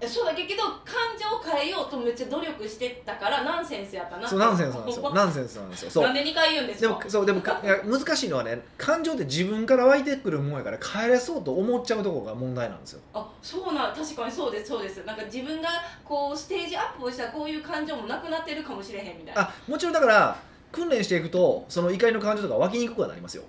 [0.09, 4.29] そうだけど感情を変えようとめっちゃ努力してたからナンセンスやったな。
[4.29, 5.11] そうナンセンスなんですよ。
[5.15, 5.91] ナンセンスなんですよ。
[5.91, 6.05] そう。
[6.05, 13.01] なんで2回言うんですでかもそうでもかいや難しいのはね感情って自分から湧いてくるものやから変えれそうと思っちゃうところが問題なんですよ。
[13.15, 15.05] あそうなん確かにそうですそうです。
[15.05, 15.69] なんか自分が
[16.05, 19.43] こうステージアップをしたらこういう感情もなくなってるかもしれへんみたいな。
[19.43, 20.37] ああもちろんだから
[20.73, 23.45] 訓練していくとその怒りの感情とか湧きにくくはなりますよ。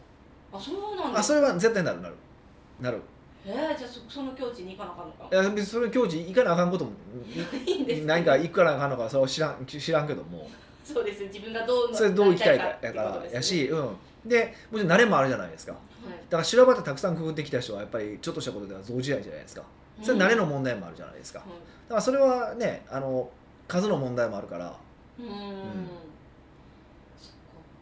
[0.60, 2.16] そうなんですあそれは絶対なるなる。
[2.80, 3.02] なる
[3.46, 5.28] えー、じゃあそその境地に行かなあかんのか？
[5.32, 6.92] いや別にそれ境地行かなあかんことも
[7.66, 10.50] いいんです何か行くからあかんのかそれは知らん知らんけども。
[10.84, 13.30] そうですよ自分がどうそれどう行きたいかやからね。
[13.34, 15.72] やし、うん、でもちろん慣れもあるじゃないですか。
[15.72, 15.82] はい。
[16.30, 19.64] だから修羅場たくさんくぐってきた人はやっぱりちょっとしたことでは増じないじゃないですか。
[20.02, 21.40] それ慣れの問題もあるじゃないですか。
[21.40, 23.30] だうからそれはねあの
[23.68, 24.66] 数の問題もあるから。
[24.66, 24.70] ん。
[24.70, 25.30] うん。
[27.18, 27.38] そっか。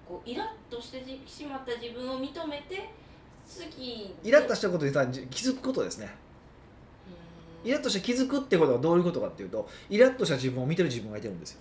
[0.08, 2.90] こうイラッとしてしまった自分を認めて
[3.60, 6.10] 次イラッとしたことにさ気づくことですね。
[7.64, 7.70] うん。
[7.70, 11.60] イラッとして気づくってことはどういうことかっていうとイラッとした自分を見てる自分がいてるんですよ。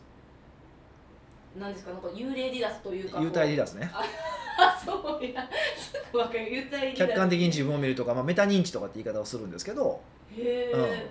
[1.59, 1.93] なんですか？
[1.93, 3.91] なんか幽霊離脱というか幽体離脱脱ね。
[3.93, 5.49] あそうや。
[5.77, 6.41] すぐわかる。
[6.41, 6.97] 幽体離脱。
[6.97, 10.01] 客観的に自分を見るとか、まあ、メタ認知とかって言い方をするんですけど
[10.37, 11.11] へえ、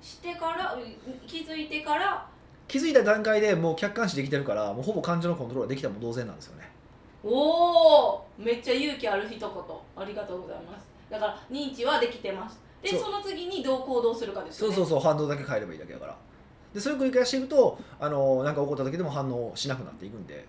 [0.00, 0.78] してから
[1.26, 2.26] 気づいてから。
[2.66, 6.66] 気づいた段階でもう客観視できてるからもうほぼ感情のコントロールができたも同然なんですよね
[7.24, 9.48] おおめっちゃ勇気ある一言。
[9.96, 10.86] ありがとうございます。
[11.10, 12.60] だから認知はできてます。
[12.82, 14.74] でその次にどう行動するかですよね。
[14.74, 16.16] そうそうそう反応だけ変えればいいだけだから。
[16.74, 20.46] でそれを繰り返していくとあのなんか起こった時でも反応しなくなっていくんで。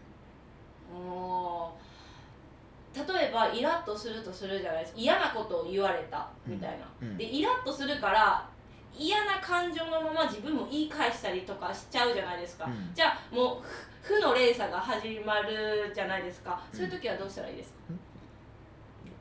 [2.96, 5.00] 例えばイラッとするとするじゃないですか。
[5.00, 7.18] 嫌なことを言われたみたいな、うんうん。
[7.18, 8.50] でイラッとするから
[8.98, 12.92] 嫌な感情のまま自分も言い返したりとかしちゃうじゃないですか、うん。
[12.94, 13.58] じゃあもう
[14.02, 16.62] ふ負の連鎖が始まるじゃないですか。
[16.72, 16.78] うん。
[16.78, 17.94] そういう時はどうしたらいいですか、う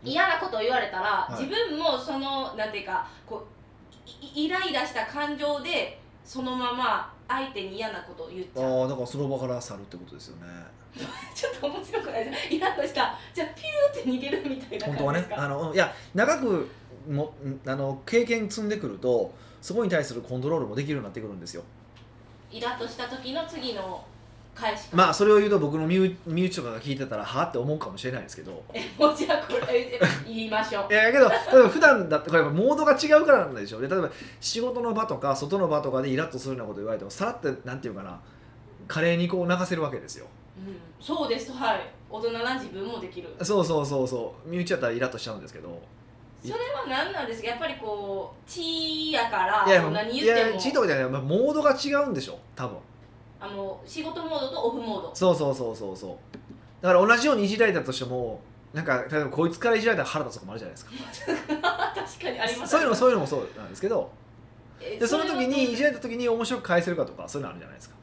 [0.07, 0.09] ん。
[0.09, 1.45] 嫌なことを言われたら、はい。
[1.45, 3.47] 自分もそのなんていうかこ
[4.07, 8.81] ういイライラした感情でそのまま相手に嫌なことを言っちゃう。
[8.83, 10.47] ああだからその場から去るってことですよね。
[11.35, 12.49] ちょっと面白くないです。
[12.49, 13.19] かイラッとした。
[13.35, 15.27] じゃあピューって逃げるみたいな本当はね。
[15.31, 16.69] あのうんいや長く
[17.09, 21.62] もんあの経験積んでくるとそこに対するコントロールもできるようになってくるんですよ。
[22.53, 24.05] イラッとした時の次の
[24.55, 28.62] 返し方まあそれを言うと僕の身内とかが聞いてたらはあって思うかもしれないですけど。
[28.74, 30.92] えもうじゃあこれえ言いましょう。
[30.92, 33.81] いやけど例えば普段だってこれモードが違うからなんでしょう。
[33.81, 38.20] ね例えば仕事の場とか外の場とかでイラッとするようなこと言われてもさらってなんていうかな
[38.87, 40.27] 華麗にこう流せるわけですよ。
[40.59, 41.50] うん、そうです。
[41.53, 41.90] はい。
[42.11, 43.35] 大人な自分もできる。
[43.40, 44.48] そうそうそうそう。
[44.50, 45.81] 身内だったらイラッとしちゃうんですけど
[46.45, 47.49] それは何なんですか？
[47.49, 50.51] やっぱりこう血やからいや何い言っても。
[50.53, 52.39] やチートじゃない、まあ、モードが違うんでしょ？
[52.55, 52.77] 多分。
[53.41, 55.11] あの仕事モードとオフモード。
[55.15, 56.17] そうそうそうそうそう。
[56.83, 58.41] だから同じようにいじられたとしても
[58.73, 60.93] なんか例えばこいつからいじられたら腹立つとかもあるじゃないですか。
[61.95, 62.71] 確かにあります。
[62.71, 64.11] そういうのもそういうのもそうなんですけど。
[64.81, 67.95] えでその時にいじれられた時に面白く返せるかとかそういうのあるじゃないですか。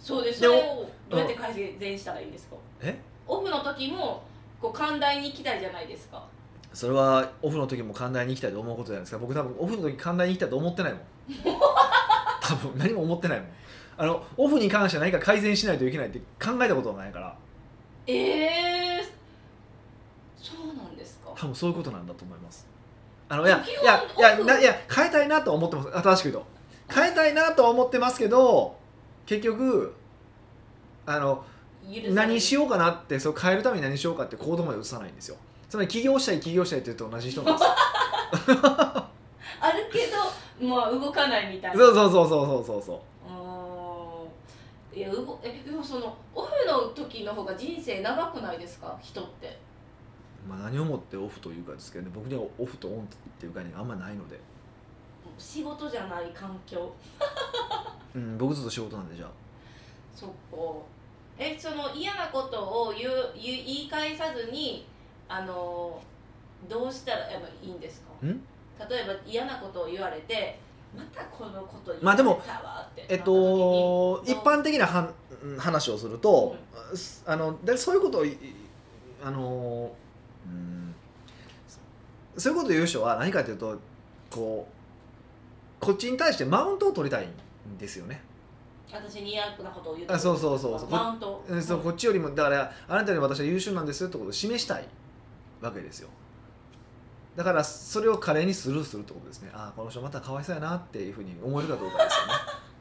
[0.00, 0.40] そうです。
[0.40, 2.56] それをどうやって改善したらいいんですか？
[2.82, 2.98] え？
[3.26, 4.22] オフの時も
[4.60, 6.22] こう寛大に行きたいじゃないですか
[6.72, 9.18] それはオフの時も寛大に行きたいと思うことじゃないですか。
[9.18, 11.02] 僕多分オフの時寛大に行きたいと思ってないもん。
[12.42, 13.48] 多分何も思ってないもん。
[13.96, 17.34] あのオフに関しては何か改善しないといけないって考えたことはないから。
[18.06, 19.08] ええ
[20.36, 21.30] そうなんですか？
[21.36, 22.66] 多分そういうことなんだと思います。
[23.28, 25.88] あのいやいやいやないや変えたいなとは思ってます。
[25.98, 26.58] 新しく言うと。
[26.94, 28.74] 変えたいなとは思ってますけど
[29.26, 29.94] 結局
[31.04, 31.44] あの
[32.14, 35.36] 何しようかなってそう変えるために何しようかって行動まで移さないんですよ
[35.68, 37.68] つまり起業したい起業したいって言うと同じ人なんです。
[37.68, 37.74] よ
[39.60, 41.76] あるけどまあ動かないみたいな。
[41.76, 42.98] そうそうそうそうそうそう
[44.96, 48.98] いやうごえでもそのオフの時の方が人生長くないですか？
[49.02, 49.58] 人って。
[50.48, 52.10] まあ、何をもってオフというかですけどね。
[52.14, 53.06] 僕にはオフとオンっ
[53.38, 54.40] ていう概念があんまないので、
[55.36, 56.90] 仕事じゃない環境。
[58.14, 59.30] うん、僕ずっと仕事なんでじゃあ。
[60.14, 60.34] そっか。
[61.38, 64.86] えその嫌なことを言う言い返さずに
[65.28, 66.00] あの
[66.68, 68.26] どうしたらやっぱいいんですか？
[68.26, 68.40] ん？
[68.88, 70.58] 例えば嫌なことを言われて
[70.96, 75.14] またこのこと言まあでもたわってえっと一般的なはん
[75.58, 76.56] 話をすると、
[77.26, 78.36] あのでそういうことをい
[79.22, 79.92] あの
[80.46, 80.94] うん
[82.36, 83.78] そういうことを言う人は何かというと
[84.30, 84.66] こ
[85.80, 88.22] うこっちに対してマウントを取りたいんですよね。
[88.90, 90.90] 私に嫌なことを言うあそうそうそうそう。
[90.90, 91.44] マウント？
[91.48, 94.88] うんそうこっちよりもだからあなたより私は優秀なんですよってことを示したい
[95.60, 96.08] わけですよ。
[97.36, 99.50] だからそれを華麗にスルーするってことですね。
[99.54, 102.32] ああこの人またかわいそうやなっていうふうに思えるかどうかですよね。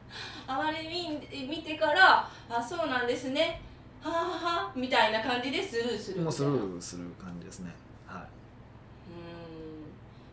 [0.48, 3.62] あまり見見てからあそうなんですね。
[4.02, 7.72] はあはあみたいな感じでスルーするもうスルーする感じですね。
[8.08, 8.26] は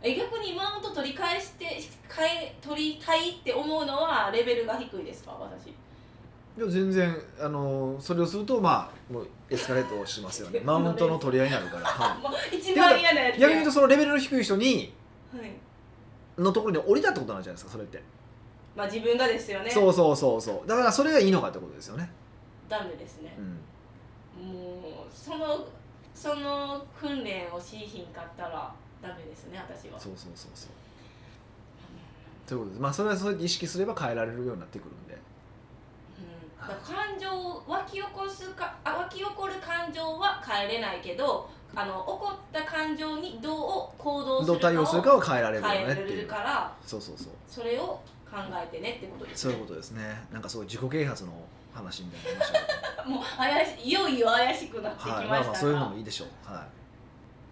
[0.02, 0.10] うん。
[0.10, 1.80] え逆にマウント取り返して
[2.62, 5.74] 取りたいって思うのはレベルが低いですか私
[6.56, 10.60] いいや全然あのそれをするとまあもうエスカレートしますよね。
[10.64, 14.94] マウントの取り合いになるから、 はもう一番嫌なやつい、逆に言うとそのレベルの低い人に
[15.36, 15.52] はい。
[16.40, 18.02] のところに降りたってことなんじゃないですかそれって、
[18.76, 19.70] まあ自分がですよね。
[19.70, 20.68] そうそうそうそう。
[20.68, 22.10] だからそれがいいのかってことですよね、
[22.68, 23.36] ダメですね。
[24.40, 25.66] うん、もうその
[26.14, 29.98] その訓練をしひんかったらダメですね私は。
[29.98, 30.70] そうそうそうそう。
[32.46, 32.80] ということです。
[32.80, 35.03] まあそれはそうやって意識すれば変えられるようになってくるん
[36.72, 37.28] 感情
[37.66, 46.22] 湧き起こすかあ湧き起こる感情は変えれないけどあの起こった感情にどう行動すどうるかを対応するかは変えられるよねっていう。
[46.22, 47.32] るからそうそうそう。
[47.48, 48.00] それを
[48.30, 49.52] 考えてねってことですね。
[49.52, 50.26] そういうことですね。
[50.32, 51.32] なんかすごい自己啓発の
[51.72, 56.28] 話みたいになりましたけ もう怪しいいよいよ怪しくなってきましたが、まあまあそういうのもいいでしょう。
[56.52, 56.64] は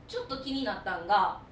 [0.06, 1.38] ちょっと気になったんが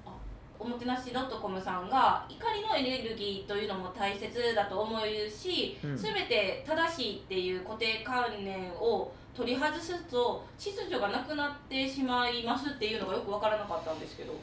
[0.63, 5.97] おもてなし .com さんが怒りのエネルギーというのも大切だと思うし、うん。
[5.97, 14.33] 全て正しいっていう固定観念を取り外すと秩序がなくなってしまいますっていうのがよく分からなかったんですけど。
[14.33, 14.35] い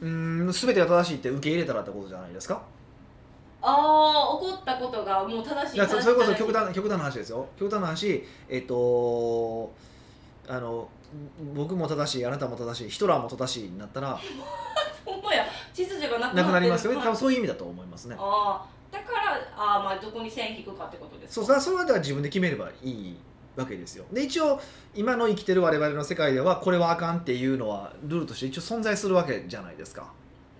[0.00, 0.08] うー
[0.44, 2.62] ん全てが正しいって受け入れたらってことじゃないですか？
[3.60, 7.46] ああ起こったことがもう正しいそれこそ極端極端な話ですよ。
[7.58, 9.72] 極端な話えっと
[10.48, 10.88] あの
[11.54, 14.20] 僕も正しいあなたも正しいヒトラーも正しいになったら
[15.14, 15.44] ほんまや。
[15.74, 16.96] 秩序がなくなくなってなりますよね。
[16.98, 17.08] 多はい。
[17.12, 18.16] 分そういう意味だと思いますね。
[18.18, 21.46] ああだからああまあどこに線引くかってことですか？
[21.46, 23.16] そうそれはだから自分で決めればいい
[23.56, 24.04] わけですよ。
[24.12, 24.60] で一応
[24.94, 30.10] 今の生きてる我々の世界ではこれはあかんっていうのはルールとして一応存在するわけじゃないですか。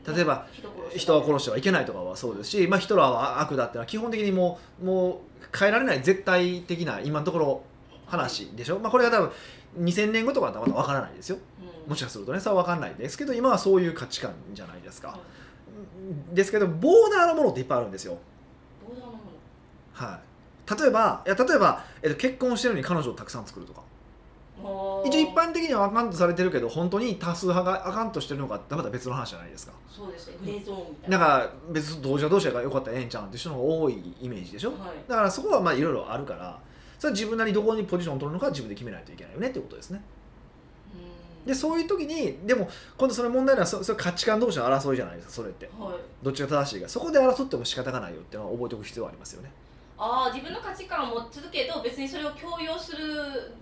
[0.06, 5.08] 例えば人殺し人は殺してはいけないとかはそうですし、まあ、ヒトラーは悪だっていうのは基本的にもうも
[5.42, 7.62] う変えられない絶対的な今のところ
[8.06, 9.30] 話でしょ、まあ、これが多分
[9.80, 11.36] 2000年後とかだったらまだ分からないですよ。
[11.60, 15.08] うんもしかするとねそれは分かんないですけど今はそういう価値観じゃないですか。
[15.08, 16.34] はい。
[16.34, 18.18] ですけどボーダーのものっていっぱいあるんですよ。
[18.86, 19.20] ボーダーのもの
[19.92, 20.80] はい。
[20.80, 23.82] 例えばいや例えば、えっと、結婚してるのに彼女をたくさん作るとか。
[25.06, 29.72] 一応一般的にはあかんとされてるけど本当に多数派があかんとしてるのかまた別の話じゃないですか。
[29.88, 30.34] そうですね。
[30.40, 31.18] グレーゾーンみたいな。
[31.18, 34.70] だから別に同時は同士がよかったらええんちゃうんっていう人の方が多いイメージでしょ。
[34.70, 34.78] はい。
[35.08, 36.58] だからそこはまあいろいろあるから
[36.98, 40.02] それは自分なりにどこにポジションを取るのか自分で決めないといけないよねっていうことですね。
[40.12, 40.17] うん
[41.48, 45.68] でそういう時にでも今度それ問題なのはそそれ価値観同士の争いじゃないですかそれって。
[45.78, 45.92] はい。
[46.22, 46.88] どっちが正しいか。
[46.88, 49.50] そこで争っても仕方がないよっていうのは覚えておく必要はありますよね。
[49.96, 52.98] ああ自分の価値観を持つけど別にそれを強要する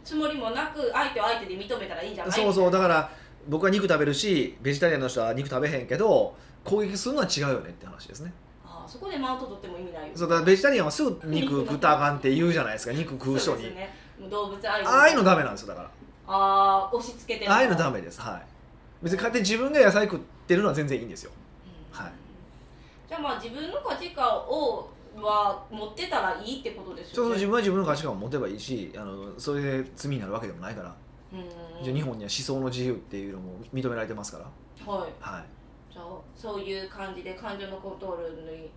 [0.04, 2.32] つもりもなく相手は相手で認めたらいいんじゃない？
[2.32, 2.70] そうそう。
[2.70, 3.10] だから
[3.48, 8.32] 僕は肉食べるしベジタリアンの人は肉食べへんけど攻撃するのは違うよねって話ですね。
[8.66, 12.92] ああそこでマウント取っても意味ないよそうだベジタリアンはすぐ肉食ったらあかんって言うじゃないですか。
[12.92, 13.74] 肉食う人に。
[13.74, 13.94] ね。
[14.30, 14.88] 動物愛護。
[14.90, 15.90] ああいうのダメなんですよだから
[16.26, 18.20] ああ押し付けてるああいうのダメです。
[18.20, 18.46] はい。
[19.02, 21.30] 別に勝手に自分が野菜食ってるのは全然いいんですよ。
[21.92, 21.98] うん。
[21.98, 22.12] はい。
[23.08, 30.94] じゃあまあ自分の価値観をは持ってたらいいってことですそうそうよね自分は自分の価値観を持てばいいしあのそれで罪になるわけでもないから、
[31.32, 31.84] うん。
[31.84, 34.44] じゃあ日本には思想の自由っていうのも認められてますから。
[34.92, 35.12] はい。
[35.20, 35.44] はい。
[35.92, 36.04] じゃあ
[36.34, 38.70] そういう感じで感情のコントロールに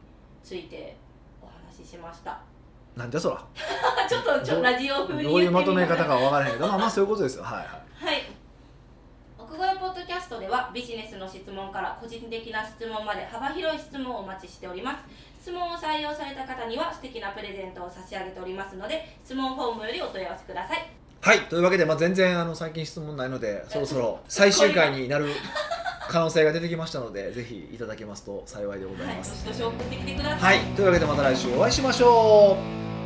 [0.44, 0.96] ついて
[1.42, 2.42] お話ししました
[2.96, 3.44] なんだそら。
[4.10, 7.44] ちょっとちょっとラジオ風にどういうまとめ方かは分からへんけどまあまあそういうことですよ。
[7.44, 7.68] はいはい。
[8.06, 8.24] はい。
[9.38, 14.98] わ奥越ポッドキャストではビジネスの質問から個人的な質問まで幅広い質問をお待ちしております。
[15.42, 20.90] 質問を採用された方には素敵なプレゼントを差し上げておりますので質問フォームよりお問い合わせください。
[21.22, 21.40] はい。
[21.48, 25.28] というわけで、まあ、全然あの最近質問ないのでそろそろ最終回になる
[26.10, 29.46] 可能性が出てきましたのでぜひいただけますと幸いでございはいます。
[29.46, 32.58] どしどし送ってきてくださいはい、というわけでまた来週お会いしましょ
[32.96, 32.99] う